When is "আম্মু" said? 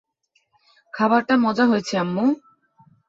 1.97-2.25